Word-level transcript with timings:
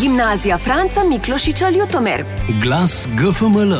Gimnazija 0.00 0.58
Franca 0.58 1.00
Miklošiča 1.08 1.70
Ljutomer. 1.70 2.24
Glas 2.62 3.08
GFML. 3.14 3.74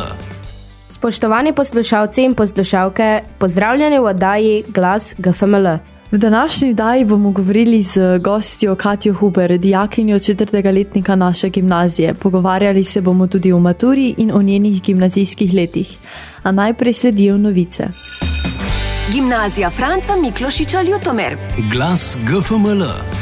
Spoštovani 0.89 1.53
poslušalci 1.53 2.23
in 2.25 2.35
poslušalke, 2.35 3.21
pozdravljeni 3.39 3.99
v 3.99 4.05
oddaji 4.05 4.65
Glas 4.69 5.15
GFML. 5.19 5.67
V 6.11 6.19
današnji 6.19 6.75
daji 6.75 7.05
bomo 7.05 7.31
govorili 7.31 7.83
z 7.83 8.19
gostjo 8.21 8.75
Katjo 8.75 9.15
Huber, 9.15 9.59
dijakinjo 9.59 10.19
četrtega 10.19 10.71
letnika 10.71 11.17
naše 11.17 11.49
gimnazije. 11.49 12.15
Pogovarjali 12.15 12.85
se 12.85 13.01
bomo 13.01 13.27
tudi 13.27 13.53
o 13.53 13.61
maturi 13.61 14.15
in 14.19 14.31
o 14.35 14.43
njenih 14.43 14.83
gimnazijskih 14.83 15.55
letih. 15.55 15.99
A 16.43 16.53
najprej 16.53 16.93
sledijo 16.93 17.39
novice. 17.39 17.89
Gimnazija 19.13 19.71
Franca 19.71 20.17
Miklošiča 20.23 20.83
Ljutomer. 20.83 21.37
Glas 21.73 22.17
GFML. 22.25 23.16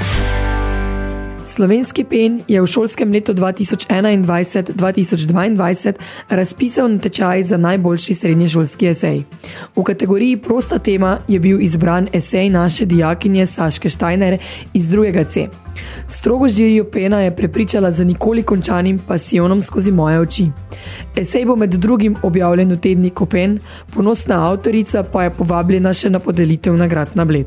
Slovenski 1.45 2.04
pen 2.04 2.40
je 2.48 2.62
v 2.62 2.66
šolskem 2.66 3.12
letu 3.12 3.34
2021-2022 3.36 5.93
razpisal 6.29 6.89
natečaj 6.89 7.43
za 7.43 7.57
najboljši 7.57 8.14
srednješolski 8.14 8.89
esej. 8.89 9.22
V 9.76 9.82
kategoriji 9.82 10.36
Prosta 10.36 10.79
tema 10.79 11.18
je 11.29 11.40
bil 11.40 11.61
izbran 11.61 12.08
esej 12.12 12.50
naše 12.50 12.85
dijakinje 12.85 13.46
Saške 13.46 13.88
Štajner 13.88 14.38
iz 14.72 14.88
drugega 14.88 15.25
C. 15.25 15.49
Strogo 16.07 16.49
žirijo 16.49 16.85
pena 16.85 17.21
je 17.21 17.36
prepričala 17.36 17.90
za 17.90 18.04
nikoli 18.04 18.43
končanim 18.43 18.99
pasijonom 18.99 19.63
skozi 19.63 19.93
moje 19.93 20.21
oči. 20.21 20.46
Esej 21.16 21.44
bo 21.44 21.57
med 21.57 21.71
drugim 21.71 22.16
objavljen 22.22 22.72
v 22.72 22.80
tedniku 22.80 23.26
Pen, 23.26 23.58
ponosna 23.94 24.50
avtorica 24.50 25.02
pa 25.02 25.22
je 25.22 25.30
povabljena 25.30 25.93
še 25.93 26.11
na 26.11 26.18
podelitev 26.18 26.76
nagrad 26.76 27.08
na 27.14 27.24
Bled. 27.24 27.46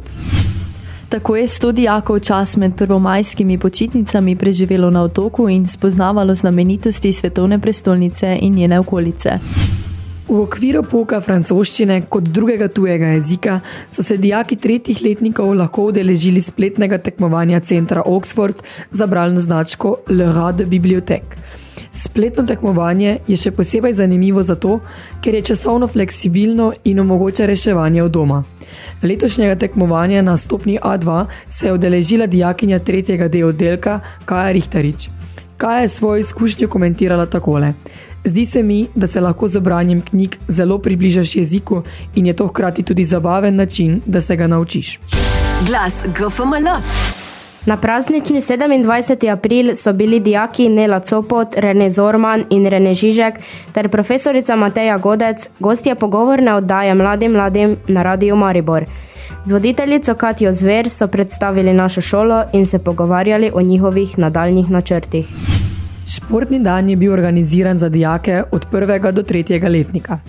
Tako 1.09 1.35
je 1.35 1.47
sto 1.47 1.71
dijakov 1.71 2.19
čas 2.19 2.57
med 2.57 2.75
prvomajskimi 2.75 3.57
počitnicami 3.57 4.35
preživelo 4.35 4.89
na 4.89 5.03
otoku 5.03 5.49
in 5.49 5.67
spoznavalo 5.67 6.35
znamenitosti 6.35 7.13
svetovne 7.13 7.59
prestolnice 7.59 8.37
in 8.41 8.53
njene 8.53 8.79
okolice. 8.79 9.29
V 10.27 10.41
okviru 10.41 10.81
pouka 10.83 11.21
francoščine 11.23 12.01
kot 12.11 12.23
drugega 12.23 12.67
tujega 12.67 13.13
jezika 13.15 13.59
so 13.89 14.03
se 14.03 14.17
dijaki 14.17 14.55
tretjih 14.55 15.01
letnikov 15.01 15.53
lahko 15.55 15.85
udeležili 15.87 16.41
spletnega 16.41 16.97
tekmovanja 16.97 17.59
centra 17.59 18.03
Oxford 18.05 18.59
za 18.91 19.07
bralno 19.07 19.39
značko 19.39 19.95
Le 20.09 20.25
Rat 20.33 20.55
de 20.55 20.65
Bibliothèque. 20.65 21.46
Spletno 21.91 22.43
tekmovanje 22.43 23.17
je 23.27 23.37
še 23.37 23.51
posebej 23.51 23.93
zanimivo 23.93 24.43
zato, 24.43 24.79
ker 25.21 25.35
je 25.35 25.41
časovno 25.41 25.87
fleksibilno 25.87 26.73
in 26.83 26.99
omogoča 26.99 27.45
reševanje 27.45 28.03
od 28.03 28.11
doma. 28.11 28.43
Letošnjega 29.03 29.55
tekmovanja 29.55 30.21
na 30.21 30.37
stopni 30.37 30.79
A2 30.83 31.25
se 31.47 31.67
je 31.67 31.73
odeležila 31.73 32.27
dijakinja 32.27 32.79
tretjega 32.79 33.27
D 33.27 33.45
oddelka 33.45 33.99
Kaja 34.25 34.51
Rihtarič. 34.51 35.09
Kaja 35.57 35.79
je 35.81 35.87
svojo 35.87 36.17
izkušnjo 36.17 36.67
komentirala 36.67 37.25
takole. 37.25 37.73
Zdi 38.25 38.45
se 38.45 38.63
mi, 38.63 38.87
da 38.95 39.07
se 39.07 39.21
lahko 39.21 39.47
z 39.47 39.59
branjem 39.59 40.01
knjig 40.01 40.35
zelo 40.47 40.77
približaš 40.77 41.35
jeziku 41.35 41.83
in 42.15 42.25
je 42.25 42.33
to 42.33 42.47
hkrati 42.47 42.83
tudi 42.83 43.05
zabaven 43.05 43.55
način, 43.55 44.01
da 44.05 44.21
se 44.21 44.35
ga 44.35 44.47
naučiš. 44.47 44.99
Glas 45.67 45.93
GFML. 46.05 47.26
Na 47.67 47.77
praznični 47.77 48.41
27. 48.41 49.31
april 49.31 49.75
so 49.75 49.93
bili 49.93 50.19
dijaki 50.19 50.69
Nela 50.69 50.99
Copot, 50.99 51.55
Rene 51.55 51.89
Zorman 51.89 52.43
in 52.49 52.65
Rene 52.65 52.93
Žižek 52.93 53.33
ter 53.73 53.89
profesorica 53.89 54.55
Mateja 54.55 54.97
Godec 54.97 55.49
gostje 55.59 55.95
pogovorne 55.95 56.53
oddaje 56.53 56.93
Mladim 56.93 57.31
mladim 57.31 57.77
na 57.87 58.03
Radio 58.03 58.35
Maribor. 58.35 58.85
Z 59.43 59.51
voditeljico 59.51 60.15
Katjo 60.15 60.51
Zver 60.51 60.89
so 60.89 61.07
predstavili 61.07 61.73
našo 61.73 62.01
šolo 62.01 62.43
in 62.53 62.65
se 62.65 62.79
pogovarjali 62.79 63.51
o 63.53 63.61
njihovih 63.61 64.19
nadaljnih 64.19 64.69
načrtih. 64.69 65.27
Športni 66.07 66.59
dan 66.59 66.89
je 66.89 66.95
bil 66.95 67.13
organiziran 67.13 67.77
za 67.77 67.89
dijake 67.89 68.43
od 68.51 68.65
prvega 68.71 69.11
do 69.11 69.23
tretjega 69.23 69.67
letnika. 69.67 70.19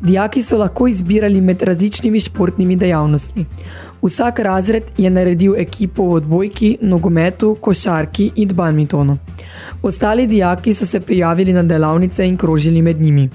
Dijaki 0.00 0.42
so 0.42 0.58
lahko 0.58 0.86
izbirali 0.88 1.40
med 1.40 1.62
različnimi 1.62 2.20
športnimi 2.20 2.76
dejavnostmi. 2.76 3.44
Vsak 4.02 4.38
razred 4.38 4.82
je 4.98 5.10
naredil 5.10 5.54
ekipo 5.56 6.02
v 6.02 6.14
odbojki, 6.14 6.78
nogometu, 6.80 7.56
košarki 7.60 8.30
in 8.36 8.48
badmintonu. 8.48 9.18
Ostali 9.82 10.26
dijaki 10.26 10.74
so 10.74 10.86
se 10.86 11.00
prijavili 11.00 11.52
na 11.52 11.62
delavnice 11.62 12.26
in 12.26 12.36
krožili 12.36 12.82
med 12.82 13.00
njimi. 13.00 13.30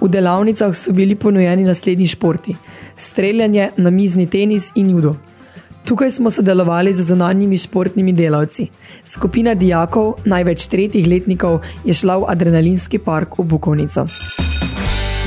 V 0.00 0.08
delavnicah 0.08 0.76
so 0.76 0.92
bili 0.92 1.14
ponujeni 1.14 1.64
naslednji 1.64 2.06
športi: 2.06 2.56
streljanje, 2.96 3.70
namizni 3.76 4.26
tenis 4.26 4.72
in 4.74 4.90
judo. 4.90 5.16
Tukaj 5.84 6.10
smo 6.10 6.30
sodelovali 6.30 6.92
z 6.92 7.02
zunanjimi 7.02 7.58
športnimi 7.58 8.12
delavci. 8.12 8.68
Skupina 9.04 9.54
dijakov, 9.54 10.14
največ 10.24 10.66
tretjih 10.66 11.06
letnikov, 11.08 11.60
je 11.84 11.94
šla 11.94 12.16
v 12.16 12.28
adrenalinski 12.28 12.98
park 12.98 13.38
v 13.38 13.44
Bukovnico. 13.44 14.06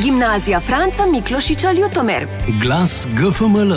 Gimnazija 0.03 0.59
Franca 0.59 1.05
Miklošiča 1.11 1.71
Ljutomer. 1.71 2.27
Glas 2.61 3.07
GFML. 3.17 3.73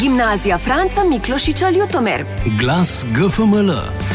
Gimnazija 0.00 0.58
Franca 0.58 1.04
Miklošiča 1.10 1.70
Ljutomer. 1.70 2.24
Glas 2.60 3.04
GFML. 3.14 4.07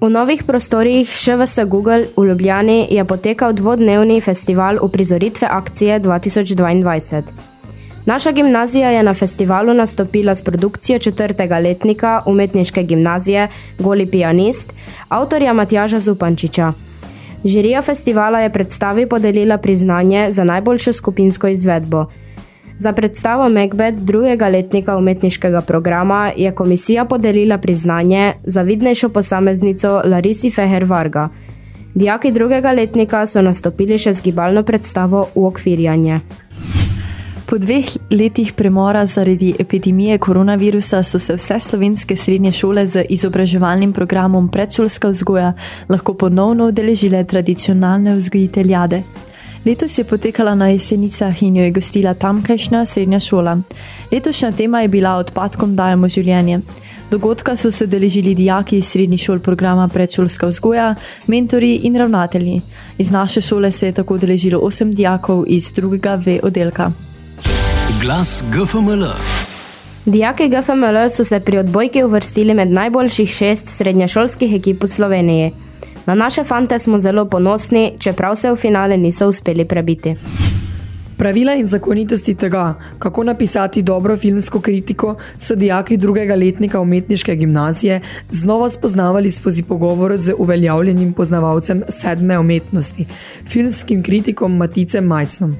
V 0.00 0.08
novih 0.08 0.40
prostorih 0.48 1.04
ŠVS 1.04 1.68
Google 1.68 2.08
v 2.16 2.32
Ljubljani 2.32 2.88
je 2.88 3.04
potekal 3.04 3.52
dvodnevni 3.52 4.20
festival 4.20 4.78
uprizoritve 4.80 5.44
akcije 5.50 6.00
2022. 6.00 7.22
Naša 8.06 8.32
gimnazija 8.32 8.90
je 8.90 9.02
na 9.02 9.14
festivalu 9.14 9.74
nastopila 9.74 10.34
s 10.34 10.42
produkcijo 10.42 10.98
četrtega 10.98 11.58
letnika 11.58 12.22
umetniške 12.26 12.82
gimnazije 12.82 13.48
Goli 13.78 14.06
pianist, 14.06 14.72
avtorja 15.08 15.52
Matjaža 15.52 16.00
Zupančiča. 16.00 16.72
Žirija 17.44 17.82
festivala 17.82 18.40
je 18.40 18.52
predstavi 18.52 19.06
podelila 19.06 19.58
priznanje 19.58 20.26
za 20.30 20.44
najboljšo 20.44 20.92
skupinsko 20.92 21.48
izvedbo. 21.48 22.06
Za 22.80 22.92
predstavo 22.92 23.48
Macbeth 23.48 23.98
drugega 23.98 24.48
letnika 24.48 24.96
umetniškega 24.96 25.60
programa 25.60 26.32
je 26.36 26.54
komisija 26.54 27.04
podelila 27.04 27.58
priznanje 27.58 28.32
za 28.44 28.62
vidnejšo 28.62 29.08
posameznico 29.08 30.00
Larisi 30.04 30.50
Feher 30.50 30.84
Varga. 30.84 31.28
Dijaki 31.94 32.32
drugega 32.32 32.72
letnika 32.72 33.26
so 33.26 33.42
nastopili 33.42 33.98
še 33.98 34.12
z 34.12 34.22
gibalno 34.22 34.62
predstavo 34.62 35.26
v 35.34 35.44
okvirjanje. 35.44 36.20
Po 37.46 37.58
dveh 37.58 37.84
letih 38.10 38.52
premora 38.56 39.06
zaradi 39.06 39.54
epidemije 39.58 40.18
koronavirusa 40.18 41.02
so 41.02 41.18
se 41.18 41.36
vse 41.36 41.60
slovenske 41.60 42.16
srednje 42.16 42.52
šole 42.52 42.86
z 42.86 43.04
izobraževalnim 43.08 43.92
programom 43.92 44.48
predšolska 44.48 45.08
vzgoja 45.08 45.52
lahko 45.88 46.14
ponovno 46.14 46.72
udeležile 46.72 47.24
tradicionalne 47.24 48.16
vzgojiteljade. 48.16 49.02
Letos 49.66 49.98
je 49.98 50.04
potekala 50.04 50.54
na 50.54 50.68
jesenicah 50.68 51.42
in 51.42 51.56
jo 51.56 51.64
je 51.64 51.70
gostila 51.70 52.14
tamkajšnja 52.14 52.86
srednja 52.86 53.20
šola. 53.20 53.58
Letošnja 54.12 54.52
tema 54.52 54.80
je 54.80 54.88
bila 54.88 55.16
Odpadkom 55.16 55.76
dajemo 55.76 56.08
življenje. 56.08 56.60
Dogodka 57.10 57.56
so 57.56 57.70
se 57.70 57.86
deležili 57.86 58.34
dijaki 58.34 58.78
iz 58.78 58.88
srednjih 58.88 59.20
šol 59.20 59.38
programa 59.38 59.88
predšolska 59.88 60.46
vzgoja, 60.46 60.94
mentori 61.26 61.74
in 61.84 61.96
ravnatelji. 61.96 62.60
Iz 62.98 63.10
naše 63.10 63.40
šole 63.40 63.72
se 63.72 63.86
je 63.86 63.92
tako 63.92 64.16
deležilo 64.18 64.58
osem 64.58 64.94
dijakov 64.94 65.44
iz 65.46 65.72
drugega 65.76 66.14
V 66.14 66.40
oddelka. 66.42 66.90
Glas 68.02 68.42
GFML. 68.52 69.04
Dijaki 70.04 70.48
GFML 70.48 71.08
so 71.10 71.24
se 71.24 71.40
pri 71.40 71.58
odbojki 71.58 72.02
uvrstili 72.02 72.54
med 72.54 72.70
najboljših 72.70 73.28
šest 73.28 73.68
srednješolskih 73.68 74.54
ekip 74.54 74.82
v 74.82 74.86
Sloveniji. 74.86 75.52
Na 76.06 76.14
naše 76.14 76.44
fante 76.44 76.78
smo 76.78 76.98
zelo 76.98 77.24
ponosni, 77.24 77.92
čeprav 78.00 78.34
se 78.34 78.50
v 78.50 78.56
finale 78.56 78.96
niso 78.96 79.28
uspeli 79.28 79.64
prebiti. 79.64 80.16
Pravila 81.20 81.52
in 81.54 81.66
zakonitosti 81.66 82.32
tega, 82.34 82.74
kako 82.98 83.24
napisati 83.24 83.82
dobro 83.82 84.16
filmsko 84.16 84.60
kritiko, 84.60 85.14
so 85.38 85.54
dijaki 85.54 85.96
drugega 85.96 86.34
letnika 86.34 86.80
umetniške 86.80 87.34
gimnazije 87.36 88.00
znova 88.30 88.70
spoznavali 88.70 89.30
skozi 89.30 89.62
pogovor 89.62 90.16
z 90.16 90.32
uveljavljenim 90.38 91.12
poznavalcem 91.12 91.82
sedme 91.88 92.38
umetnosti, 92.38 93.06
filmskim 93.46 94.02
kritikom 94.02 94.56
Maticem 94.56 95.04
Majcnom. 95.04 95.56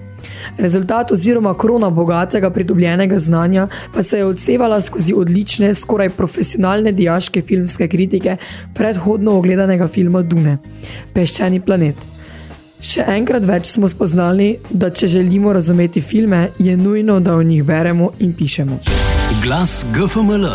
Rezultat 0.59 1.13
oziroma 1.13 1.55
krona 1.55 1.91
bogatega 1.91 2.51
pridobljenega 2.51 3.19
znanja 3.19 3.69
pa 3.95 4.03
se 4.03 4.19
je 4.19 4.25
odsevala 4.25 4.81
skozi 4.81 5.15
odlične, 5.17 5.75
skoraj 5.75 6.09
profesionalne 6.09 6.93
dijaške 6.93 7.43
filmske 7.43 7.89
kritike 7.89 8.37
predhodno 8.75 9.37
ogledanega 9.39 9.89
filma 9.89 10.23
Dune, 10.23 10.59
Peščeni 11.13 11.61
planet. 11.61 12.10
Še 12.81 13.05
enkrat 13.13 13.45
več 13.45 13.75
smo 13.75 13.89
spoznali, 13.93 14.55
da 14.73 14.89
če 14.89 15.09
želimo 15.13 15.53
razumeti 15.53 16.01
filme, 16.01 16.47
je 16.59 16.77
nujno, 16.81 17.19
da 17.21 17.35
o 17.37 17.43
njih 17.45 17.65
beremo 17.65 18.09
in 18.25 18.33
pišemo. 18.33 18.79
Glas 19.45 19.85
GFML. 19.93 20.49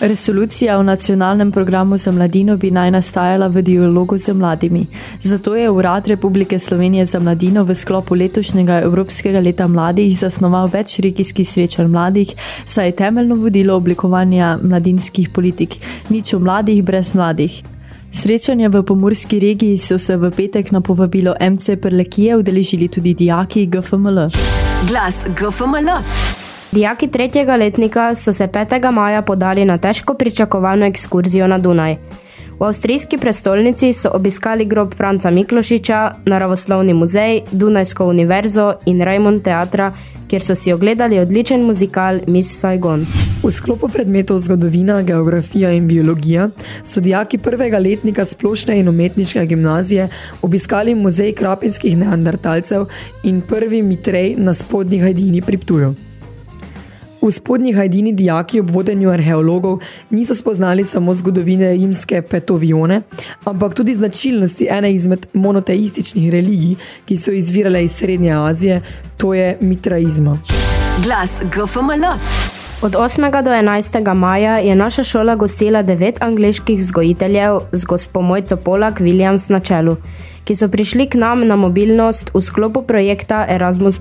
Resolucija 0.00 0.78
o 0.78 0.82
nacionalnem 0.82 1.52
programu 1.52 1.98
za 1.98 2.12
mladino 2.14 2.56
bi 2.56 2.70
naj 2.70 2.90
nastajala 2.96 3.50
v 3.52 3.62
dialogu 3.66 4.18
z 4.18 4.32
mladimi. 4.32 4.86
Zato 5.20 5.56
je 5.56 5.70
Urad 5.70 6.08
Republike 6.08 6.58
Slovenije 6.58 7.04
za 7.06 7.20
mladino 7.20 7.64
v 7.64 7.74
sklopu 7.74 8.14
letošnjega 8.14 8.80
Evropskega 8.88 9.40
leta 9.40 9.68
mladih 9.68 10.18
zasnoval 10.18 10.70
več 10.72 11.00
regijskih 11.04 11.48
srečanj 11.48 11.90
mladih, 11.92 12.32
saj 12.64 12.86
je 12.86 12.96
temeljno 13.04 13.34
vodilo 13.34 13.76
oblikovanja 13.76 14.58
mladinskih 14.62 15.28
politik. 15.34 15.76
Nič 16.08 16.34
o 16.34 16.38
mladih 16.38 16.84
brez 16.84 17.12
mladih. 17.14 17.60
Srečanja 18.18 18.66
v 18.68 18.82
pomorski 18.82 19.38
regiji 19.38 19.78
so 19.78 19.94
se 19.98 20.16
v 20.16 20.30
petek 20.34 20.72
na 20.74 20.80
povabilo 20.80 21.34
MC 21.38 21.78
Prlekije 21.78 22.36
udeležili 22.36 22.88
tudi 22.88 23.14
dijaki 23.14 23.66
GFML. 23.66 24.18
Glas 24.88 25.14
GFML. 25.38 26.02
Dijaki 26.72 27.08
tretjega 27.08 27.56
letnika 27.56 28.14
so 28.14 28.32
se 28.32 28.46
5. 28.46 28.90
maja 28.90 29.22
podali 29.22 29.64
na 29.64 29.78
težko 29.78 30.14
pričakovano 30.14 30.86
ekskurzijo 30.86 31.46
na 31.46 31.58
Dunaj. 31.58 31.96
V 32.60 32.64
avstrijski 32.64 33.18
prestolnici 33.18 33.92
so 33.92 34.10
obiskali 34.14 34.64
grob 34.64 34.94
Franca 34.94 35.30
Miklošiča, 35.30 36.10
naravoslovni 36.24 36.94
muzej, 36.94 37.40
Dunajsko 37.52 38.04
univerzo 38.04 38.74
in 38.86 39.00
Raymond 39.00 39.42
teatra, 39.42 39.92
kjer 40.28 40.42
so 40.42 40.54
si 40.54 40.72
ogledali 40.72 41.18
odličen 41.18 41.64
muzikal 41.66 42.20
Miss 42.26 42.60
Saigon. 42.60 43.06
V 43.42 43.50
sklopu 43.50 43.88
predmetov 43.88 44.38
zgodovina, 44.38 45.02
geografija 45.02 45.70
in 45.72 45.86
biologija 45.88 46.48
so 46.84 47.00
dijaki 47.00 47.38
prvega 47.38 47.78
letnika 47.78 48.24
splošne 48.24 48.80
in 48.80 48.88
umetniške 48.88 49.46
gimnazije 49.46 50.08
obiskali 50.42 50.94
muzej 50.94 51.32
krapinskih 51.32 51.96
neandertalcev 51.98 52.86
in 53.22 53.40
prvi 53.40 53.82
mitrej 53.82 54.34
na 54.36 54.54
spodnji 54.54 54.98
hajdini 54.98 55.42
pri 55.42 55.56
Ptuju. 55.56 56.07
V 57.22 57.30
spodnji 57.30 57.72
hajdini 57.72 58.12
dijaki 58.12 58.60
ob 58.60 58.70
vodenju 58.70 59.10
arheologov 59.10 59.80
niso 60.10 60.34
spoznali 60.34 60.84
samo 60.84 61.14
zgodovine 61.14 61.72
rimske 61.72 62.22
petovione, 62.22 63.02
ampak 63.44 63.74
tudi 63.74 63.94
značilnosti 63.94 64.68
ene 64.70 64.92
izmed 64.94 65.26
monoteističnih 65.32 66.32
religij, 66.32 66.76
ki 67.04 67.16
so 67.16 67.30
izvirale 67.30 67.84
iz 67.84 67.92
Srednje 67.92 68.32
Azije, 68.32 68.82
to 69.16 69.34
je 69.34 69.56
mitraizma. 69.60 70.38
Glas 71.04 71.30
GFML. 71.42 72.06
Od 72.82 72.92
8. 72.92 73.42
do 73.42 73.50
11. 73.50 74.14
maja 74.14 74.58
je 74.58 74.74
naša 74.74 75.04
šola 75.04 75.34
gostila 75.34 75.82
devet 75.82 76.22
angliških 76.22 76.78
vzgojiteljev 76.78 77.58
z 77.72 77.84
gospo 77.84 78.22
Mojco 78.22 78.56
Polak 78.56 79.00
Williams 79.00 79.50
na 79.50 79.60
čelu, 79.60 79.96
ki 80.44 80.54
so 80.54 80.68
prišli 80.68 81.06
k 81.06 81.18
nam 81.18 81.46
na 81.46 81.56
mobilnost 81.56 82.30
v 82.34 82.40
sklopu 82.40 82.82
projekta 82.82 83.46
Erasmus+. 83.48 83.98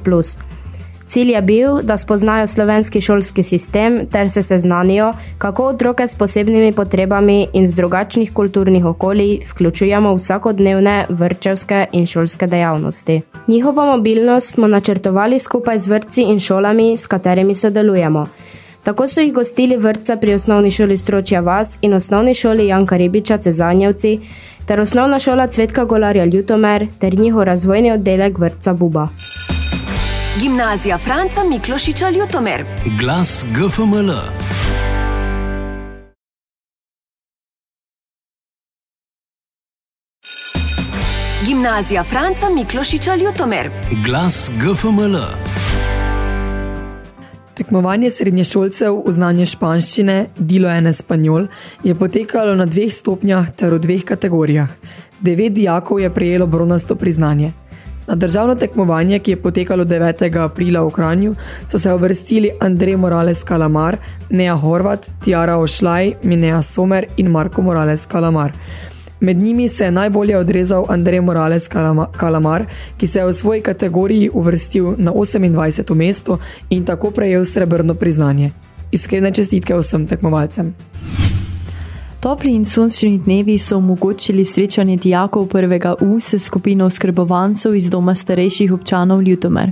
Cilj 1.08 1.32
je 1.32 1.42
bil, 1.42 1.82
da 1.82 1.98
spoznajo 1.98 2.48
slovenski 2.48 3.02
šolski 3.02 3.44
sistem 3.44 4.08
ter 4.12 4.30
se 4.30 4.42
seznanijo, 4.42 5.14
kako 5.38 5.64
otroke 5.64 6.08
s 6.08 6.16
posebnimi 6.16 6.72
potrebami 6.72 7.48
in 7.54 7.68
z 7.68 7.74
drugačnih 7.74 8.34
kulturnih 8.34 8.86
okolij 8.86 9.40
vključujemo 9.52 10.12
v 10.14 10.16
vsakodnevne 10.16 11.06
vrčevske 11.10 11.86
in 11.92 12.06
šolske 12.06 12.48
dejavnosti. 12.48 13.22
Njihovo 13.48 13.86
mobilnost 13.86 14.54
smo 14.54 14.68
načrtovali 14.68 15.40
skupaj 15.40 15.78
z 15.78 15.88
vrtci 15.88 16.22
in 16.22 16.40
šolami, 16.40 16.98
s 16.98 17.08
katerimi 17.08 17.56
sodelujemo. 17.56 18.26
Tako 18.84 19.08
so 19.08 19.22
jih 19.22 19.34
gostili 19.34 19.78
vrtca 19.78 20.16
pri 20.16 20.34
osnovni 20.34 20.72
šoli 20.72 20.98
Stročja 20.98 21.40
Vas 21.40 21.80
in 21.82 21.94
osnovni 21.94 22.34
šoli 22.34 22.68
Janka 22.68 22.98
Ribiča 22.98 23.38
Cezanjevci 23.38 24.20
ter 24.66 24.82
osnovna 24.82 25.20
šola 25.20 25.48
Cvetka 25.48 25.84
Golarja 25.84 26.26
Ljutomer 26.26 26.88
ter 27.00 27.20
njihov 27.20 27.44
razvojni 27.44 27.92
oddelek 27.92 28.38
vrtca 28.38 28.74
Buba. 28.74 29.08
Gimnazija 30.42 30.98
Franca 30.98 31.42
Miklošiča 31.50 32.10
Ljutomer. 32.10 32.66
Glas 33.00 33.46
GFML. 33.56 34.12
Gimnazija 41.48 42.04
Franca 42.04 42.50
Miklošiča 42.56 43.16
Ljutomer. 43.16 43.70
Glas 44.06 44.50
GFML. 44.62 45.18
Tekmovanje 47.54 48.10
srednješolcev 48.10 49.02
v 49.08 49.12
znanje 49.12 49.46
španščine 49.46 50.26
Dilo 50.38 50.70
en 50.70 50.88
Espanjol 50.88 51.48
je 51.84 51.96
potekalo 51.96 52.56
na 52.56 52.66
dveh 52.66 52.94
stopnjah 52.94 53.50
ter 53.56 53.74
v 53.74 53.80
dveh 53.80 54.04
kategorijah. 54.04 54.70
Devet 55.20 55.54
dijakov 55.54 56.00
je 56.00 56.14
prejelo 56.14 56.48
bronasto 56.48 56.96
priznanje. 56.96 57.54
Na 58.08 58.16
državno 58.16 58.56
tekmovanje, 58.56 59.20
ki 59.20 59.32
je 59.32 59.42
potekalo 59.42 59.86
9. 59.86 60.44
aprila 60.44 60.82
v 60.82 60.92
Kranju, 60.92 61.36
so 61.68 61.80
se 61.80 61.94
uvrstili 61.94 62.52
Andrej 62.60 62.96
Morales 62.96 63.44
Kalamar, 63.44 63.98
Nea 64.30 64.56
Horvat, 64.56 65.10
Tiara 65.24 65.58
Ošlaj, 65.58 66.14
Minea 66.24 66.62
Somer 66.62 67.06
in 67.18 67.28
Marko 67.28 67.62
Morales 67.62 68.06
Kalamar. 68.06 68.52
Med 69.20 69.38
njimi 69.38 69.70
se 69.70 69.86
je 69.86 69.92
najbolje 69.92 70.38
odrezal 70.38 70.86
Andrej 70.90 71.22
Morales 71.22 71.68
Kalamar, 72.18 72.66
ki 72.98 73.08
se 73.08 73.20
je 73.20 73.26
v 73.26 73.34
svoji 73.34 73.62
kategoriji 73.62 74.30
uvrstil 74.34 74.94
na 74.98 75.12
28. 75.12 75.96
mesto 75.96 76.40
in 76.70 76.86
tako 76.86 77.12
prejel 77.12 77.46
srebrno 77.46 77.94
priznanje. 77.94 78.52
Iskrene 78.92 79.32
čestitke 79.32 79.76
vsem 79.76 80.08
tekmovalcem. 80.08 80.76
Topli 82.28 82.56
in 82.56 82.66
sončni 82.66 83.18
dnevi 83.18 83.58
so 83.58 83.78
omogočili 83.78 84.46
srečanje 84.46 84.98
dijakov 84.98 85.48
prvega 85.48 85.96
U 86.02 86.20
s 86.20 86.40
skupino 86.40 86.86
oskrbovancev 86.86 87.76
iz 87.76 87.90
doma 87.90 88.16
starejših 88.16 88.74
občanov 88.74 89.22
Ljutomer. 89.22 89.72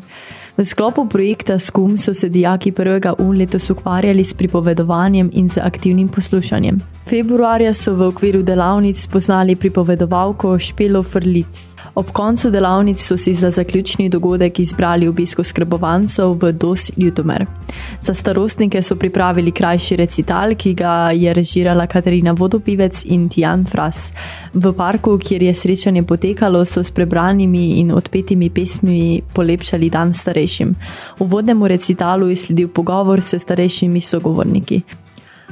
V 0.57 0.65
sklopu 0.65 1.05
projekta 1.05 1.59
SKUM 1.59 1.97
so 1.97 2.13
se 2.13 2.29
dijaki 2.29 2.71
prvega 2.71 3.13
U 3.19 3.31
letos 3.31 3.69
ukvarjali 3.69 4.23
s 4.23 4.33
pripovedovanjem 4.33 5.29
in 5.33 5.49
z 5.49 5.57
aktivnim 5.57 6.07
poslušanjem. 6.07 6.79
Februarja 7.09 7.73
so 7.73 7.93
v 7.95 8.07
okviru 8.07 8.41
delavnic 8.41 9.01
spoznali 9.01 9.55
pripovedovalko 9.55 10.59
Špelo 10.59 11.03
Frlic. 11.03 11.75
Ob 11.95 12.11
koncu 12.11 12.49
delavnic 12.51 12.99
so 12.99 13.17
si 13.17 13.33
za 13.33 13.51
zaključni 13.51 14.09
dogodek 14.09 14.59
izbrali 14.59 15.07
obisko 15.07 15.43
skrbovancev 15.43 16.33
v 16.41 16.51
DOS 16.51 16.91
Ljutomer. 16.97 17.45
Za 18.01 18.13
starostnike 18.13 18.81
so 18.81 18.95
pripravili 18.95 19.51
krajši 19.51 19.95
recital, 19.95 20.55
ki 20.55 20.73
ga 20.73 21.11
je 21.11 21.33
režirala 21.33 21.87
Katarina 21.87 22.31
Vodopivec 22.31 23.03
in 23.05 23.29
Tijan 23.29 23.65
Fras. 23.65 24.13
V 24.53 24.73
parku, 24.73 25.17
kjer 25.19 25.43
je 25.43 25.53
srečanje 25.53 26.03
potekalo, 26.03 26.65
so 26.65 26.83
s 26.83 26.91
prebranimi 26.91 27.79
in 27.79 27.91
odpetimi 27.91 28.49
pesmimi 28.49 29.21
polepšali 29.33 29.89
dan 29.89 30.13
starejšim. 30.45 30.75
V 31.19 31.27
vodnemu 31.27 31.67
recitalu 31.67 32.29
je 32.29 32.35
sledil 32.35 32.67
pogovor 32.67 33.21
s 33.21 33.35
starejšimi 33.39 33.99
sogovorniki. 33.99 34.83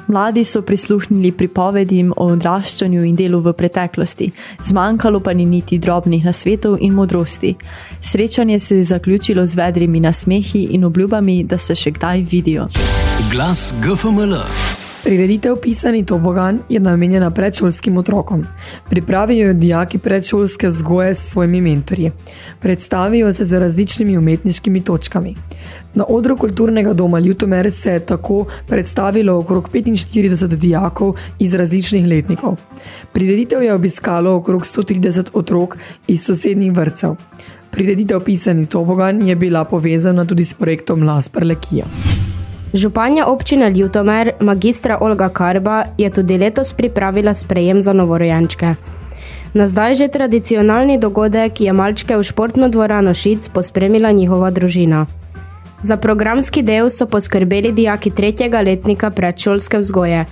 Mladi 0.08 0.44
so 0.44 0.62
prisluhnili 0.62 1.32
pripovedim 1.32 2.12
o 2.18 2.26
odraščanju 2.36 3.06
in 3.08 3.16
delu 3.16 3.40
v 3.40 3.54
preteklosti, 3.56 4.32
zmanjkalo 4.60 5.20
pa 5.24 5.34
ni 5.34 5.46
niti 5.46 5.80
drobnih 5.80 6.26
nasvetov 6.26 6.78
in 6.82 6.94
modrosti. 6.94 7.56
Srečanje 8.02 8.60
se 8.60 8.78
je 8.78 8.84
zaključilo 8.84 9.46
z 9.46 9.56
vedrimi 9.56 10.00
nasmehi 10.00 10.68
in 10.76 10.84
obljubami, 10.84 11.44
da 11.44 11.58
se 11.58 11.76
še 11.76 11.92
kdaj 11.92 12.28
vidijo. 12.28 12.68
Glas 13.32 13.74
GFML. 13.80 14.73
Prireditev 15.04 15.56
Pisani 15.60 16.06
tobogan 16.06 16.60
je 16.70 16.80
namenjena 16.80 17.32
predšolskim 17.32 17.98
otrokom. 17.98 18.46
Pripravijo 18.90 19.48
jo 19.48 19.54
dijaki 19.54 19.98
predšolske 19.98 20.68
vzgoje 20.68 21.16
s 21.16 21.32
svojimi 21.32 21.62
mentorji. 21.62 22.12
Predstavijo 22.60 23.34
se 23.34 23.46
z 23.46 23.60
različnimi 23.60 24.18
umetniškimi 24.18 24.84
točkami. 24.84 25.36
Na 25.94 26.06
odru 26.08 26.38
kulturnega 26.38 26.94
doma 26.94 27.20
Ljutomer 27.20 27.72
se 27.72 27.92
je 27.92 28.06
tako 28.06 28.46
predstavilo 28.68 29.38
okrog 29.40 29.70
45 29.74 30.56
dijakov 30.56 31.16
iz 31.40 31.54
različnih 31.54 32.08
letnikov. 32.08 32.56
Prireditev 33.14 33.64
je 33.64 33.74
obiskalo 33.74 34.36
okrog 34.36 34.62
130 34.62 35.30
otrok 35.34 35.78
iz 36.08 36.26
sosednjih 36.26 36.72
vrtcev. 36.72 37.16
Prireditev 37.72 38.20
Pisani 38.20 38.66
tobogan 38.66 39.28
je 39.28 39.36
bila 39.36 39.64
povezana 39.64 40.26
tudi 40.26 40.46
s 40.46 40.54
projektom 40.54 41.04
Las 41.04 41.30
Prlekija. 41.30 41.86
Županja 42.74 43.26
občine 43.28 43.70
Ljutomer, 43.70 44.32
magistra 44.40 44.98
Olga 45.02 45.30
Karba, 45.30 45.84
je 45.98 46.10
tudi 46.10 46.38
letos 46.38 46.74
pripravila 46.74 47.34
sprejem 47.34 47.82
za 47.82 47.94
novorojenčke. 47.94 48.76
Na 49.54 49.68
zdaj 49.68 49.96
že 49.96 50.08
tradicionalni 50.08 50.98
dogodek 50.98 51.62
je 51.62 51.74
malčke 51.74 52.18
v 52.18 52.24
športno 52.24 52.70
dvorano 52.70 53.14
Šic 53.14 53.50
pospremila 53.54 54.12
njihova 54.12 54.50
družina. 54.50 55.06
Za 55.84 55.98
programski 55.98 56.64
del 56.64 56.90
so 56.90 57.06
poskrbeli 57.06 57.72
dijaki 57.72 58.10
tretjega 58.10 58.62
letnika 58.62 59.10
predšolske 59.10 59.78
vzgoje. 59.78 60.26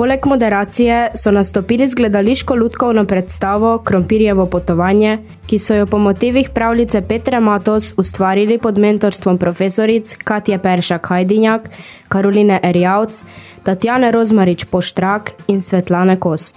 Poleg 0.00 0.26
moderacije 0.26 1.10
so 1.14 1.30
nastopili 1.30 1.88
z 1.88 1.94
gledališko 1.94 2.54
lutkovno 2.54 3.04
predstavo 3.04 3.78
Krompirjevo 3.78 4.46
potovanje, 4.46 5.18
ki 5.46 5.58
so 5.58 5.74
jo 5.74 5.86
po 5.86 5.98
motivih 5.98 6.48
pravljice 6.54 7.02
Petre 7.02 7.40
Matos 7.40 7.92
ustvarili 7.96 8.58
pod 8.58 8.78
mentorstvom 8.78 9.38
profesoric 9.38 10.16
Katje 10.24 10.58
Peršak 10.58 11.06
Hajdinjak, 11.06 11.68
Karoline 12.08 12.60
Erjavc, 12.62 13.24
Tatjane 13.62 14.10
Rozmarič 14.10 14.64
Poštrak 14.64 15.32
in 15.48 15.60
Svetlane 15.60 16.16
Kos. 16.20 16.54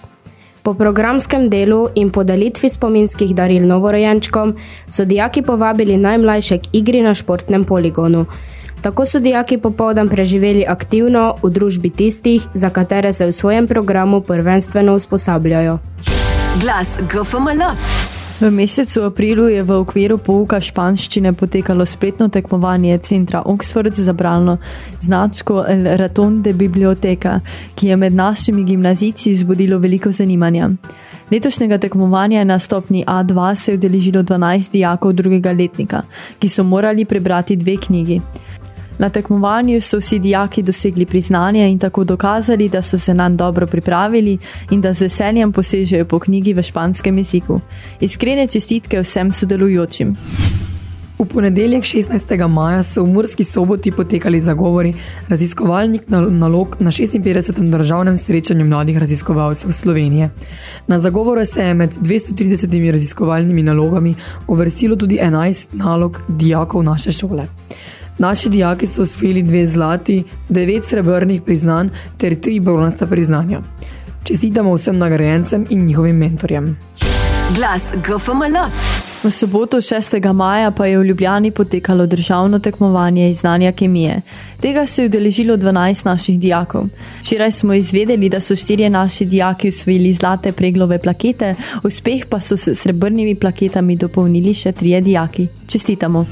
Po 0.63 0.73
programskem 0.73 1.49
delu 1.49 1.89
in 1.95 2.09
podelitvi 2.09 2.69
spominskih 2.69 3.35
daril 3.35 3.67
novorojenčkom 3.67 4.55
so 4.89 5.05
dijaki 5.05 5.41
povabili 5.41 5.97
najmlajše 5.97 6.57
k 6.57 6.73
igri 6.73 7.01
na 7.01 7.13
športnem 7.13 7.65
poligonu. 7.65 8.25
Tako 8.83 9.05
so 9.05 9.19
dijaki 9.19 9.57
popoldan 9.57 10.09
preživeli 10.09 10.65
aktivno 10.67 11.35
v 11.43 11.49
družbi 11.49 11.89
tistih, 11.89 12.43
za 12.53 12.69
katere 12.69 13.13
se 13.13 13.25
v 13.25 13.31
svojem 13.31 13.67
programu 13.67 14.21
prvenstveno 14.21 14.95
usposabljajo. 14.95 15.77
Glas 16.61 16.87
GFML. 17.11 17.63
V 18.41 18.51
mesecu 18.51 19.03
aprilu 19.03 19.47
je 19.47 19.63
v 19.63 19.71
okviru 19.71 20.17
pouka 20.17 20.59
španščine 20.61 21.31
potekalo 21.33 21.85
spletno 21.85 22.27
tekmovanje 22.27 22.97
centra 22.97 23.43
Oxford 23.45 23.93
za 23.95 24.13
bralno 24.13 24.57
značko 24.99 25.63
El 25.67 25.87
Raton 25.97 26.41
de 26.41 26.53
Biblioteka, 26.53 27.39
ki 27.75 27.87
je 27.87 27.95
med 27.95 28.13
našimi 28.13 28.63
gimnazijci 28.63 29.35
zbudilo 29.35 29.79
veliko 29.79 30.11
zanimanja. 30.11 30.69
Letošnjega 31.31 31.77
tekmovanja 31.77 32.43
na 32.43 32.59
stopni 32.59 33.05
A2 33.07 33.55
se 33.55 33.71
je 33.71 33.77
udeležilo 33.77 34.23
12 34.23 34.71
dijakov 34.71 35.13
drugega 35.13 35.51
letnika, 35.51 36.01
ki 36.39 36.49
so 36.49 36.63
morali 36.63 37.05
prebrati 37.05 37.55
dve 37.55 37.77
knjigi. 37.77 38.21
Na 38.97 39.09
tekmovanju 39.09 39.81
so 39.81 39.97
vsi 39.97 40.19
dijaki 40.19 40.63
dosegli 40.63 41.05
priznanje 41.05 41.69
in 41.69 41.79
tako 41.79 42.03
dokazali, 42.03 42.69
da 42.69 42.81
so 42.81 42.97
se 42.97 43.13
nam 43.13 43.37
dobro 43.37 43.67
pripravili 43.67 44.37
in 44.71 44.81
da 44.81 44.93
z 44.93 45.01
veseljem 45.01 45.51
posežejo 45.51 46.05
po 46.05 46.19
knjigi 46.19 46.53
v 46.53 46.63
španskem 46.63 47.17
jeziku. 47.17 47.59
Iskrene 47.99 48.47
čestitke 48.47 49.01
vsem 49.01 49.31
sodelujočim. 49.31 50.15
V 51.23 51.25
ponedeljek 51.25 51.83
16. 51.83 52.47
maja 52.47 52.83
so 52.83 53.03
v 53.03 53.13
Murski 53.13 53.43
soboti 53.43 53.91
potekali 53.91 54.39
zagovori 54.39 54.93
raziskovalnih 55.29 56.01
nalog 56.09 56.75
na 56.79 56.91
56. 56.91 57.69
državnem 57.71 58.17
srečanju 58.17 58.65
mladih 58.65 58.97
raziskovalcev 58.97 59.71
Slovenije. 59.71 60.29
Na 60.87 60.99
zagovore 60.99 61.45
se 61.45 61.63
je 61.63 61.73
med 61.73 61.93
230 61.93 62.91
raziskovalnimi 62.91 63.63
nalogami 63.63 64.15
uvrstilo 64.47 64.95
tudi 64.95 65.19
11 65.23 65.67
nalog 65.71 66.19
dijakov 66.27 66.83
naše 66.83 67.11
šole. 67.11 67.47
Naši 68.17 68.49
dijaki 68.49 68.87
so 68.87 69.01
osvojili 69.01 69.41
dve 69.43 69.65
zlati, 69.65 70.23
devet 70.49 70.85
srebrnih 70.85 71.41
priznanj 71.41 71.89
ter 72.17 72.39
tri 72.41 72.59
bronasta 72.59 73.07
priznanja. 73.07 73.61
Čestitamo 74.23 74.73
vsem 74.73 74.97
nagrajencem 74.97 75.65
in 75.69 75.85
njihovim 75.85 76.15
mentorjem. 76.15 76.77
Glas 77.55 77.81
GFML. 77.93 78.57
V 79.23 79.31
soboto 79.31 79.77
6. 79.77 80.33
maja 80.33 80.71
pa 80.71 80.85
je 80.85 80.97
v 80.97 81.03
Ljubljani 81.03 81.51
potekalo 81.51 82.05
državno 82.05 82.59
tekmovanje 82.59 83.29
iz 83.29 83.37
znanja 83.37 83.71
kemije. 83.71 84.21
Tega 84.61 84.87
se 84.87 85.01
je 85.01 85.05
udeležilo 85.05 85.57
12 85.57 86.05
naših 86.05 86.39
dijakov. 86.39 86.83
Včeraj 87.19 87.51
smo 87.51 87.73
izvedeli, 87.73 88.29
da 88.29 88.41
so 88.41 88.55
štirje 88.55 88.89
naši 88.89 89.25
dijaki 89.25 89.69
usvojili 89.69 90.13
zlate 90.13 90.51
preglove 90.51 90.99
plakete, 90.99 91.55
uspeh 91.83 92.25
pa 92.29 92.39
so 92.39 92.57
s 92.57 92.75
srebrnimi 92.75 93.35
plaketami 93.35 93.95
dopolnili 93.95 94.53
še 94.53 94.71
trije 94.71 95.01
dijaki. 95.01 95.47
Čestitamo! 95.67 96.25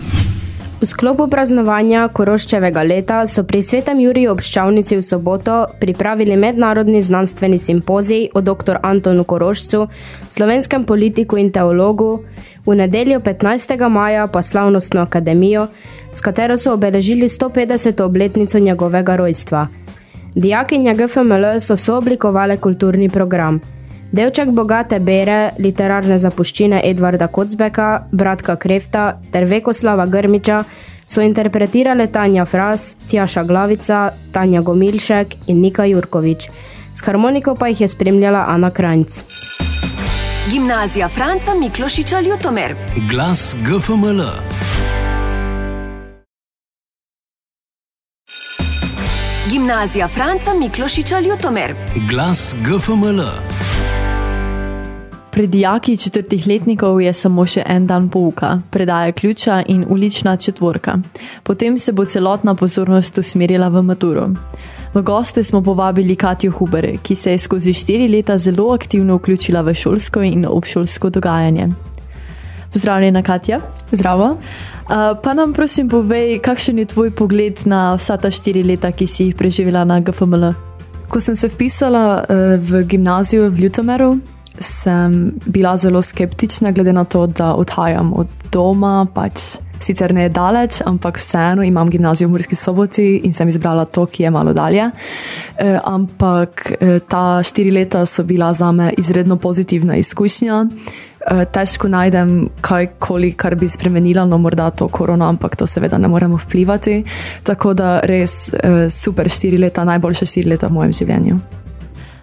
V 0.81 0.87
sklopu 0.89 1.27
praznovanja 1.29 2.07
Koroščevega 2.09 2.81
leta 2.81 3.17
so 3.29 3.43
pri 3.45 3.59
Svetem 3.61 3.99
Juriju 4.01 4.31
obščavnici 4.31 4.95
v 4.97 5.03
soboto 5.05 5.57
pripravili 5.77 6.33
mednarodni 6.33 7.03
znanstveni 7.05 7.59
simpozij 7.61 8.31
o 8.33 8.41
dr. 8.41 8.79
Antonu 8.81 9.21
Korošcu, 9.29 9.83
slovenskem 10.33 10.87
politiku 10.89 11.37
in 11.37 11.51
teologu, 11.53 12.23
v 12.65 12.75
nedeljo 12.79 13.19
15. 13.21 13.77
maja 13.93 14.25
pa 14.25 14.41
slavnostno 14.41 15.03
akademijo, 15.05 15.67
s 16.11 16.21
katero 16.21 16.57
so 16.57 16.73
obeležili 16.73 17.29
150. 17.29 18.01
obletnico 18.01 18.59
njegovega 18.59 19.15
rojstva. 19.15 19.67
Dijakinja 20.33 20.97
GFML 20.97 21.59
so 21.59 21.77
sooblikovali 21.77 22.57
kulturni 22.57 23.09
program– 23.09 23.61
Delček 24.11 24.49
bogate 24.51 24.99
bere, 24.99 25.53
literarne 25.63 26.17
zapuščine 26.19 26.81
Edvarda 26.83 27.29
Kocbeka, 27.31 28.07
Bratka 28.11 28.57
Krefta 28.59 29.05
ter 29.31 29.45
Vekoslava 29.47 30.05
Grmiča 30.05 30.63
so 31.07 31.23
interpretirale 31.23 32.09
Tanja 32.11 32.45
Fras, 32.45 32.95
Tjaša 33.07 33.43
Glavica, 33.47 34.09
Tanja 34.31 34.61
Gomilšek 34.61 35.35
in 35.47 35.61
Nika 35.63 35.87
Jurkovič. 35.87 36.49
S 36.95 37.05
harmoniko 37.07 37.55
pa 37.55 37.71
jih 37.71 37.81
je 37.81 37.87
spremljala 37.87 38.45
Ana 38.51 38.69
Kranjc. 38.69 39.21
Gimnazija 40.51 41.07
Franca 41.07 41.55
Miklošiča 41.59 42.19
Ljutomer. 42.19 42.75
Glas 43.09 43.55
GFML. 43.63 44.27
Gimnazija 49.51 50.07
Franca 50.07 50.53
Miklošiča 50.59 51.19
Ljutomer. 51.19 51.75
Glas 52.09 52.55
GFML. 52.67 53.50
Pred 55.31 55.49
dijaki 55.49 55.97
četrtih 55.97 56.47
letnikov 56.47 57.01
je 57.01 57.13
samo 57.13 57.45
še 57.47 57.63
en 57.65 57.85
dan 57.87 58.09
pouka, 58.09 58.59
predaja 58.69 59.11
ključa 59.11 59.61
in 59.67 59.85
ulična 59.89 60.35
četvorka. 60.37 60.97
Potem 61.43 61.77
se 61.77 61.91
bo 61.91 62.05
celotna 62.05 62.55
pozornost 62.55 63.17
usmerila 63.17 63.69
v 63.69 63.81
maturo. 63.81 64.27
V 64.93 65.01
goste 65.01 65.43
smo 65.43 65.61
povabili 65.63 66.15
Katjo 66.15 66.51
Huber, 66.51 66.97
ki 67.03 67.15
se 67.15 67.31
je 67.31 67.37
skozi 67.39 67.73
štiri 67.73 68.07
leta 68.07 68.37
zelo 68.37 68.73
aktivno 68.73 69.15
vključila 69.15 69.61
v 69.61 69.73
šolsko 69.73 70.21
in 70.21 70.45
obšolsko 70.45 71.09
dogajanje. 71.09 71.69
Pozdravljena, 72.73 73.23
Katja. 73.23 73.59
Zdravo. 73.91 74.37
Pa 75.23 75.33
nam 75.33 75.53
prosim 75.53 75.89
povej, 75.89 76.39
kakšen 76.43 76.79
je 76.79 76.85
tvoj 76.85 77.11
pogled 77.11 77.63
na 77.65 77.95
vsa 77.95 78.17
ta 78.17 78.31
štiri 78.31 78.63
leta, 78.63 78.91
ki 78.91 79.07
si 79.07 79.29
jih 79.29 79.35
preživela 79.35 79.85
na 79.87 79.99
GFML? 79.99 80.51
Ko 81.07 81.19
sem 81.19 81.35
se 81.35 81.47
vpisala 81.47 82.25
v 82.59 82.83
gimnazijo 82.83 83.49
v 83.49 83.59
Ljutomeru, 83.59 84.17
sem 84.59 85.33
bila 85.45 85.77
zelo 85.77 86.01
skeptična, 86.01 86.71
glede 86.71 86.93
na 86.93 87.03
to, 87.03 87.27
da 87.27 87.53
odhajam 87.55 88.13
od 88.13 88.27
doma. 88.51 89.07
Pač 89.13 89.57
sicer 89.83 90.13
ne 90.13 90.23
je 90.23 90.29
daleč, 90.29 90.81
ampak 90.85 91.17
vseeno 91.17 91.63
imam 91.63 91.89
gimnazijo 91.89 92.27
v 92.27 92.31
Murski 92.31 92.55
soboti 92.55 93.21
in 93.23 93.33
sem 93.33 93.49
izbrala 93.49 93.85
to, 93.85 94.05
ki 94.05 94.23
je 94.23 94.31
malo 94.31 94.53
dalje. 94.53 94.89
E, 95.57 95.79
ampak 95.83 96.71
e, 96.79 96.99
ta 96.99 97.41
štiri 97.43 97.71
leta 97.71 98.05
so 98.05 98.23
bila 98.23 98.53
za 98.53 98.71
me 98.71 98.93
izredno 98.97 99.37
pozitivna 99.37 99.95
izkušnja. 99.95 100.65
E, 100.65 101.45
težko 101.45 101.87
najdem 101.87 102.49
kajkoli, 102.61 103.33
kar 103.33 103.55
bi 103.55 103.69
spremenila, 103.69 104.25
no 104.25 104.37
morda 104.37 104.69
to 104.69 104.87
korona, 104.87 105.29
ampak 105.29 105.55
to 105.55 105.67
seveda 105.67 105.97
ne 105.97 106.07
moremo 106.07 106.37
vplivati. 106.37 107.03
Tako 107.43 107.73
da 107.73 107.99
res 108.03 108.53
e, 108.53 108.89
super 108.89 109.29
štiri 109.29 109.57
leta, 109.57 109.83
najboljše 109.83 110.25
štiri 110.25 110.55
leta 110.55 110.67
v 110.67 110.79
mojem 110.79 110.93
življenju. 110.93 111.39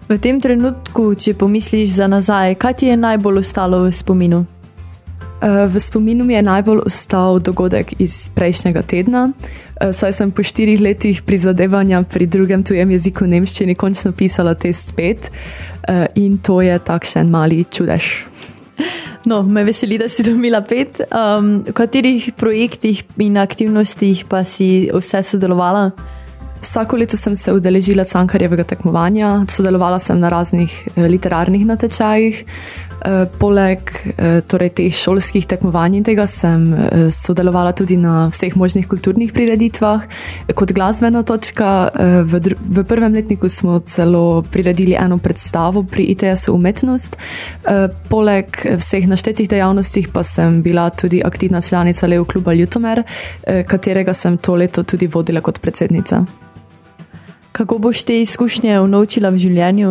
V 0.09 0.17
tem 0.17 0.39
trenutku, 0.41 1.11
če 1.13 1.35
pomisliš 1.37 1.91
za 1.99 2.07
nazaj, 2.09 2.55
kaj 2.57 2.73
ti 2.81 2.87
je 2.89 2.95
najbolj 2.97 3.43
ostalo 3.43 3.83
v 3.83 3.91
spominu? 3.93 4.39
Eh, 4.41 5.67
v 5.69 5.77
spominu 5.77 6.25
mi 6.25 6.33
je 6.33 6.41
najbolj 6.41 6.81
ostal 6.89 7.37
dogodek 7.37 7.93
iz 8.01 8.25
prejšnjega 8.33 8.81
tedna. 8.81 9.29
Eh, 9.29 9.93
saj 9.93 10.17
sem 10.17 10.31
po 10.33 10.41
štirih 10.41 10.81
letih 10.81 11.21
prizadevanja 11.21 12.01
pri 12.09 12.25
drugem 12.25 12.65
tujem 12.65 12.89
jeziku 12.89 13.29
nemščini 13.29 13.77
končno 13.77 14.09
pisala 14.11 14.57
test 14.57 14.97
5 14.97 15.29
eh, 15.29 16.07
in 16.15 16.41
to 16.41 16.57
je 16.65 16.79
takšen 16.79 17.29
mali 17.29 17.61
čudež. 17.69 18.25
No, 19.29 19.43
me 19.43 19.61
veseli, 19.63 20.01
da 20.01 20.09
si 20.09 20.23
dobila 20.25 20.61
pet. 20.65 21.03
Um, 21.13 21.61
v 21.67 21.73
katerih 21.75 22.31
projektih 22.33 23.03
in 23.21 23.37
aktivnostih 23.37 24.25
pa 24.25 24.41
si 24.41 24.89
vse 24.89 25.21
sodelovala? 25.21 25.91
Vsako 26.61 26.97
leto 26.97 27.17
sem 27.17 27.35
se 27.35 27.53
udeležila 27.55 28.03
cankarjevega 28.03 28.65
tekmovanja, 28.67 29.45
sodelovala 29.47 29.99
sem 29.99 30.19
na 30.19 30.29
raznih 30.29 30.73
eh, 30.95 31.07
literarnih 31.07 31.65
natečajih. 31.65 32.43
Eh, 32.99 33.25
poleg 33.39 33.79
eh, 34.17 34.41
torej, 34.43 34.73
teh 34.75 34.91
šolskih 34.91 35.45
tekmovanj 35.47 35.95
in 35.95 36.03
tega 36.03 36.25
sem 36.27 36.65
sodelovala 37.15 37.71
tudi 37.71 37.95
na 37.95 38.27
vseh 38.27 38.57
možnih 38.59 38.89
kulturnih 38.91 39.31
prireditvah. 39.31 40.03
Kot 40.51 40.73
glasbena 40.75 41.23
točka 41.23 41.69
v, 42.27 42.41
v 42.59 42.83
prvem 42.83 43.15
letniku 43.15 43.47
smo 43.49 43.79
celo 43.79 44.41
priredili 44.43 44.97
eno 44.99 45.17
predstavo 45.17 45.83
pri 45.83 46.09
ITS 46.11 46.49
umetnost. 46.51 47.15
Poleg 48.09 48.59
vseh 48.83 49.07
naštetih 49.07 49.47
dejavnosti 49.49 50.03
pa 50.11 50.23
sem 50.27 50.59
bila 50.65 50.89
tudi 50.89 51.23
aktivna 51.23 51.61
članica 51.61 52.07
Leo 52.07 52.25
kluba 52.25 52.53
Ljutomer, 52.53 53.03
katerega 53.45 54.13
sem 54.13 54.37
to 54.37 54.59
leto 54.59 54.83
tudi 54.83 55.07
vodila 55.07 55.41
kot 55.41 55.61
predsednica. 55.63 56.48
Kako 57.59 57.77
boš 57.77 58.03
te 58.03 58.21
izkušnje 58.21 58.77
naučila 58.87 59.29
v 59.29 59.37
življenju? 59.37 59.89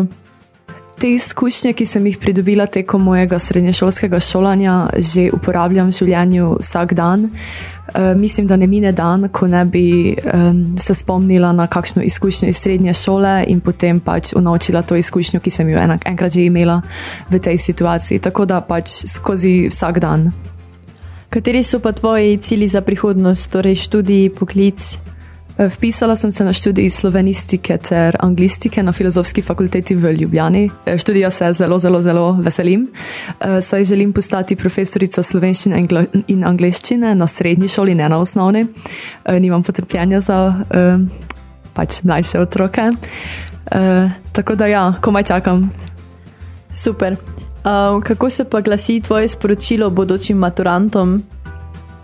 Te 0.97 1.11
izkušnje, 1.13 1.75
ki 1.77 1.85
sem 1.85 2.07
jih 2.09 2.15
pridobila 2.17 2.65
tekom 2.65 3.03
mojega 3.05 3.37
srednješolskega 3.39 4.17
šolanja, 4.25 4.77
že 4.97 5.27
uporabljam 5.37 5.91
v 5.91 5.97
življenju 5.99 6.47
vsak 6.63 6.95
dan. 6.97 7.27
E, 7.29 8.15
mislim, 8.17 8.47
da 8.49 8.57
ne 8.57 8.67
mine 8.67 8.93
dan, 8.97 9.29
ko 9.29 9.51
ne 9.53 9.61
bi 9.69 10.15
um, 10.17 10.63
se 10.81 10.97
spomnila 10.97 11.51
na 11.53 11.67
kakšno 11.69 12.07
izkušnjo 12.09 12.49
iz 12.49 12.57
srednje 12.57 12.95
šole 12.97 13.35
in 13.53 13.61
potem 13.61 14.01
pač 14.01 14.33
unovčila 14.33 14.81
to 14.81 14.97
izkušnjo, 14.97 15.43
ki 15.45 15.53
sem 15.53 15.69
jo 15.69 15.77
enak, 15.77 16.09
enkrat 16.09 16.33
že 16.33 16.47
imela 16.49 16.81
v 17.29 17.37
tej 17.37 17.61
situaciji. 17.61 18.25
Tako 18.31 18.49
da 18.49 18.63
pač 18.65 18.97
skozi 19.13 19.69
vsak 19.69 20.01
dan. 20.01 20.31
Kateri 21.29 21.61
so 21.61 21.85
pa 21.85 21.93
tvoji 21.93 22.41
cilji 22.41 22.73
za 22.73 22.81
prihodnost, 22.81 23.53
torej 23.53 23.77
študij, 23.85 24.31
poklic? 24.41 24.97
Vpisala 25.59 26.15
sem 26.17 26.33
se 26.33 26.45
na 26.45 26.53
študij 26.53 26.91
slovenistike 26.91 27.79
ter 27.79 28.17
anglistike 28.21 28.83
na 28.83 28.93
Filozofski 28.93 29.43
fakulteti 29.43 29.95
v 29.95 30.13
Ljubljani. 30.13 30.71
E, 30.87 30.99
študija 30.99 31.31
se 31.31 31.53
zelo, 31.53 31.79
zelo, 31.79 32.03
zelo 32.03 32.33
veselim, 32.33 32.89
e, 33.41 33.61
saj 33.61 33.85
želim 33.85 34.13
postati 34.13 34.57
profesorica 34.57 35.23
slovenščine 35.23 35.83
in 36.27 36.45
angleščine 36.45 37.15
na 37.15 37.27
srednji 37.27 37.69
šoli, 37.69 37.95
ne 37.95 38.09
na 38.09 38.19
osnovni. 38.19 38.67
Nimam 39.41 39.63
potrpljenja 39.63 40.21
za 40.21 40.39
pač 41.75 42.03
mlajše 42.03 42.41
otroke. 42.41 42.91
Tako 44.33 44.55
da 44.55 44.67
ja, 44.67 44.95
komaj 45.01 45.23
čakam. 45.23 45.71
Super. 46.73 47.17
Kako 48.05 48.31
se 48.31 48.45
pa 48.45 48.61
glasi 48.61 49.01
tvoje 49.01 49.29
sporočilo 49.29 49.91
bodočim 49.91 50.39
maturantom? 50.39 51.23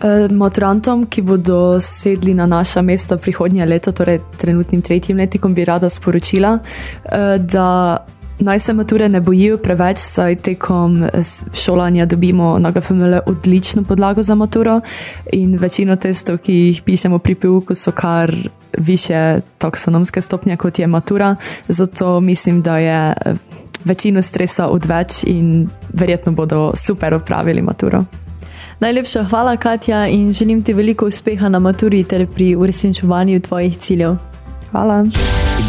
Eh, 0.01 0.27
maturantom, 0.31 1.05
ki 1.07 1.21
bodo 1.21 1.79
sedli 1.79 2.33
na 2.33 2.45
naša 2.45 2.81
mesta 2.81 3.17
prihodnje 3.17 3.65
leto, 3.65 3.91
torej 3.91 4.19
trenutnim 4.37 4.81
tretjim 4.81 5.17
letnikom, 5.17 5.53
bi 5.55 5.65
rada 5.65 5.89
sporočila, 5.89 6.59
eh, 7.05 7.37
da 7.39 7.97
naj 8.39 8.59
se 8.59 8.73
mature 8.73 9.09
ne 9.09 9.21
bojijo 9.21 9.57
preveč, 9.57 9.97
saj 9.97 10.35
tekom 10.35 11.03
eh, 11.03 11.09
šolanja 11.53 12.05
dobimo 12.05 12.59
na 12.59 12.71
GFML 12.71 13.19
odlično 13.25 13.83
podlago 13.83 14.21
za 14.21 14.35
maturo 14.35 14.81
in 15.31 15.57
večino 15.57 15.95
testov, 15.95 16.37
ki 16.37 16.53
jih 16.53 16.81
pišemo 16.83 17.19
pri 17.19 17.35
PUK, 17.35 17.71
so 17.75 17.91
kar 17.91 18.35
više 18.77 19.39
taksonomske 19.57 20.21
stopnje 20.21 20.57
kot 20.57 20.79
je 20.79 20.87
matura. 20.87 21.35
Zato 21.67 22.19
mislim, 22.19 22.61
da 22.61 22.77
je 22.77 23.13
večino 23.85 24.21
stresa 24.21 24.67
odveč 24.67 25.23
in 25.23 25.69
verjetno 25.93 26.31
bodo 26.31 26.71
super 26.75 27.13
opravili 27.13 27.61
maturo. 27.61 28.03
Najlepša 28.79 29.23
hvala, 29.23 29.57
Katja, 29.57 30.07
in 30.07 30.31
želim 30.31 30.63
ti 30.63 30.73
veliko 30.73 31.05
uspeha 31.05 31.49
na 31.49 31.59
maturi 31.59 32.03
ter 32.03 32.27
pri 32.35 32.55
uresničevanju 32.55 33.39
tvojih 33.39 33.77
ciljev. 33.77 34.15
Hvala. 34.71 35.05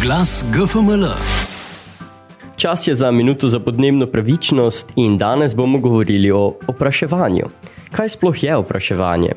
Glas 0.02 0.44
GFML. 0.52 1.06
Čas 2.56 2.88
je 2.88 2.94
za 2.94 3.10
minuto 3.10 3.48
za 3.48 3.60
podnebno 3.60 4.06
pravičnost 4.06 4.92
in 4.96 5.18
danes 5.18 5.54
bomo 5.54 5.78
govorili 5.78 6.30
o 6.30 6.54
opraševanju. 6.66 7.46
Kaj 7.92 8.08
sploh 8.08 8.44
je 8.44 8.56
opraševanje? 8.56 9.32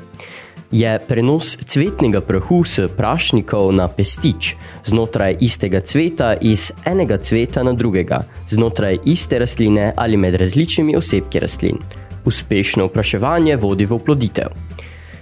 Je 0.72 1.00
prenos 1.08 1.58
cvetnega 1.66 2.22
prahu 2.22 2.64
s 2.64 2.80
prašnikov 2.98 3.72
na 3.74 3.88
pestič 3.88 4.56
znotraj 4.86 5.38
istega 5.40 5.80
cveta 5.80 6.36
iz 6.42 6.72
enega 6.86 7.18
cveta 7.18 7.64
na 7.64 7.74
drugega, 7.74 8.22
znotraj 8.50 8.98
iste 9.06 9.40
rastline 9.40 9.94
ali 9.96 10.18
med 10.18 10.36
različnimi 10.36 10.96
osebki 10.96 11.40
rastlin. 11.40 11.78
Uspešno 12.26 12.86
opraševanje 12.86 13.56
vodi 13.56 13.86
v 13.86 13.96
oploditev. 13.96 14.56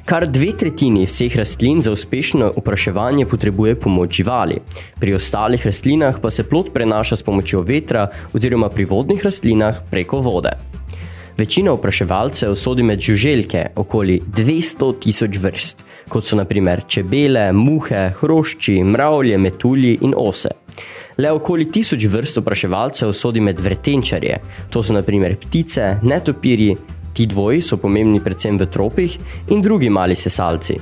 Kar 0.08 0.24
dve 0.27 0.54
tretjini 0.56 1.04
vseh 1.06 1.36
rastlin 1.36 1.82
za 1.82 1.92
uspešno 1.92 2.54
opraševanje 2.56 3.25
potrebuje 3.25 3.75
pomoč 3.75 4.16
živali. 4.22 4.62
Pri 5.00 5.13
ostalih 5.13 5.66
rastlinah 5.66 6.20
pa 6.22 6.32
se 6.32 6.44
plod 6.48 6.72
prenaša 6.74 7.16
s 7.16 7.24
pomočjo 7.24 7.62
vetra 7.62 8.08
oziroma 8.34 8.70
pri 8.70 8.86
vodnih 8.86 9.25
rastlinah 9.25 9.82
preko 9.92 10.20
vode. 10.20 10.56
Večina 11.38 11.74
opraševalcev 11.74 12.56
sodi 12.56 12.84
med 12.84 13.00
žuželjke, 13.00 13.66
okoli 13.75 14.22
200 14.38 14.94
tisoč 15.00 15.38
vrst, 15.38 15.84
kot 16.09 16.25
so 16.25 16.37
naprimer 16.39 16.83
čebele, 16.87 17.51
muhe, 17.53 18.09
hrošči, 18.19 18.79
mravlje, 18.83 19.37
metulji 19.37 19.97
in 20.01 20.13
ose. 20.17 20.51
Le 21.17 21.31
okoli 21.33 21.71
tisoč 21.71 22.05
vrst 22.05 22.37
opraševalcev 22.43 23.13
sodi 23.13 23.41
med 23.41 23.59
vretenčarje. 23.59 24.37
To 24.69 24.83
so 24.83 24.93
naprimer 24.93 25.35
ptice, 25.41 25.95
netopirji, 26.03 26.75
ti 27.13 27.25
dvoji 27.25 27.61
so 27.61 27.79
pomembni 27.81 28.21
predvsem 28.21 28.59
v 28.61 28.69
tropih 28.69 29.17
in 29.49 29.61
drugi 29.65 29.89
mali 29.89 30.15
sesalci. 30.15 30.77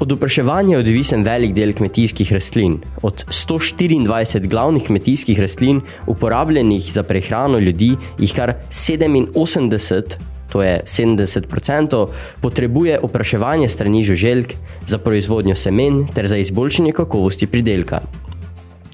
Od 0.00 0.12
opraševanja 0.12 0.74
je 0.74 0.78
odvisen 0.82 1.22
velik 1.22 1.52
del 1.54 1.72
kmetijskih 1.74 2.32
rastlin. 2.34 2.80
Od 3.02 3.24
124 3.30 4.48
glavnih 4.50 4.86
kmetijskih 4.86 5.40
rastlin, 5.40 5.80
uporabljenih 6.06 6.92
za 6.92 7.02
prehrano 7.02 7.58
ljudi, 7.58 7.94
jih 8.18 8.34
kar 8.34 8.54
87, 8.70 10.18
to 10.54 10.62
je 10.62 10.82
70%, 10.86 12.06
potrebuje 12.40 12.98
opraševanje 13.02 13.68
strani 13.68 14.04
žuželjk 14.06 14.52
za 14.86 14.98
proizvodnjo 14.98 15.54
semen 15.54 16.06
ter 16.14 16.28
za 16.30 16.36
izboljšanje 16.36 16.92
kakovosti 16.92 17.46
pridelka. 17.46 18.00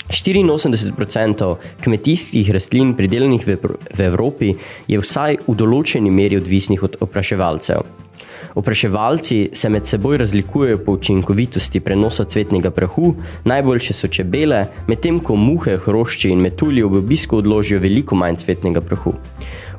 84% 0.08 1.54
kmetijskih 1.84 2.50
rastlin 2.50 2.94
pridelanih 2.96 3.44
v, 3.46 3.58
v 3.92 4.00
Evropi 4.08 4.54
je 4.88 4.98
vsaj 5.04 5.44
v 5.46 5.54
določeni 5.54 6.10
meri 6.10 6.40
odvisnih 6.40 6.82
od 6.82 6.96
opraševalcev. 7.04 7.84
Opraševalci 8.54 9.50
se 9.52 9.68
med 9.68 9.86
seboj 9.86 10.18
razlikujejo 10.18 10.78
po 10.84 10.92
učinkovitosti 10.92 11.80
prenosa 11.80 12.24
cvetnega 12.24 12.70
prahu, 12.70 13.14
najboljše 13.44 13.94
so 13.94 14.08
čebele, 14.08 14.64
medtem 14.88 15.20
ko 15.20 15.36
muhe, 15.36 15.76
hrošči 15.84 16.32
in 16.32 16.40
metulji 16.40 16.82
ob 16.82 16.96
obisku 16.98 17.38
odložijo 17.38 17.80
veliko 17.80 18.16
manj 18.16 18.40
cvetnega 18.42 18.80
prahu. 18.80 19.14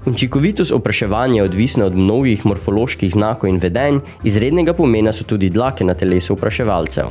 Učinkovitost 0.06 0.72
opraševanja 0.72 1.36
je 1.36 1.44
odvisna 1.44 1.86
od 1.86 1.96
mnogih 1.96 2.46
morfoloških 2.46 3.12
znakov 3.12 3.50
in 3.50 3.60
vedenj, 3.62 4.00
izrednega 4.24 4.74
pomena 4.74 5.14
so 5.14 5.24
tudi 5.24 5.50
dlake 5.50 5.84
na 5.84 5.94
telesu 5.94 6.34
opraševalcev. 6.34 7.06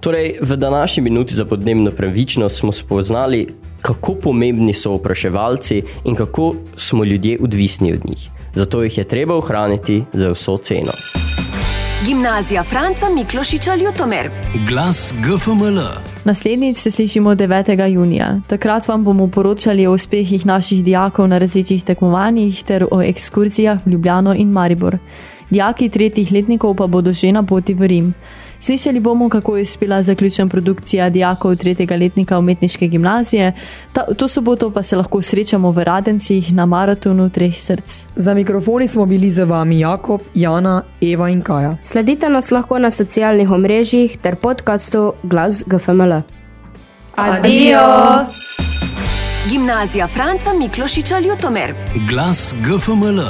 Torej, 0.00 0.34
v 0.40 0.56
današnji 0.56 1.02
minuti 1.02 1.34
za 1.34 1.44
podnebno 1.44 1.90
pravičnost 1.90 2.58
smo 2.58 2.72
spoznali, 2.72 3.48
kako 3.82 4.14
pomembni 4.14 4.72
so 4.74 4.92
opraševalci 4.92 5.82
in 6.04 6.14
kako 6.14 6.54
smo 6.76 7.04
ljudje 7.04 7.38
odvisni 7.40 7.92
od 7.92 8.04
njih. 8.08 8.28
Zato 8.54 8.82
jih 8.82 8.98
je 8.98 9.04
treba 9.04 9.36
ohraniti 9.36 10.04
za 10.12 10.30
vso 10.30 10.56
ceno. 10.56 10.92
Gimnazija 12.06 12.62
Franca 12.62 13.06
Miklošiča 13.14 13.74
Ljutomer. 13.74 14.30
Glas 14.68 15.14
GFML. 15.22 16.11
Naslednjič 16.24 16.76
se 16.76 16.90
slišimo 16.90 17.34
9. 17.34 17.86
junija. 17.86 18.40
Takrat 18.46 18.88
vam 18.88 19.04
bomo 19.04 19.26
poročali 19.28 19.86
o 19.86 19.92
uspehih 19.92 20.46
naših 20.46 20.84
dijakov 20.84 21.28
na 21.28 21.38
različnih 21.38 21.84
tekmovanjih 21.84 22.62
ter 22.64 22.86
o 22.90 23.02
ekskurzijah 23.02 23.86
v 23.86 23.90
Ljubljano 23.90 24.34
in 24.34 24.48
Maribor. 24.48 24.98
Dijaki 25.50 25.88
tretjih 25.88 26.32
letnikov 26.32 26.76
pa 26.76 26.86
bodo 26.86 27.12
že 27.12 27.32
na 27.32 27.42
poti 27.42 27.74
v 27.74 27.86
Rim. 27.86 28.14
Slišali 28.62 29.00
bomo, 29.00 29.28
kako 29.28 29.56
je 29.56 29.62
uspela 29.62 30.02
zaključna 30.02 30.46
produkcija 30.46 31.10
dijakov 31.10 31.56
tretjega 31.56 31.96
letnika 31.96 32.38
umetniške 32.38 32.86
gimnazije. 32.86 33.52
Ta, 33.92 34.14
to 34.14 34.28
soboto 34.28 34.70
pa 34.70 34.82
se 34.82 34.96
lahko 34.96 35.22
srečamo 35.22 35.70
v 35.70 35.84
Radencih 35.84 36.52
na 36.54 36.66
maratonu 36.66 37.30
treh 37.30 37.56
src. 37.56 38.06
Za 38.16 38.34
mikrofoni 38.34 38.88
smo 38.88 39.06
bili 39.06 39.30
z 39.30 39.44
vami 39.44 39.80
Jakob, 39.80 40.20
Jana, 40.34 40.82
Eva 41.00 41.28
in 41.28 41.42
Kaja. 41.42 41.76
Sledite 41.82 42.28
nas 42.28 42.50
lahko 42.50 42.78
na 42.78 42.90
socialnih 42.90 43.50
omrežjih 43.50 44.16
ter 44.18 44.36
podkastu 44.36 45.12
Glas 45.22 45.64
GFML. 45.66 46.20
Adijo! 47.16 47.80
Gimnazija 49.50 50.06
Franca 50.06 50.50
Miklošiča 50.58 51.18
Ljutomer. 51.18 51.74
Glas 52.08 52.54
GFML. 52.64 53.20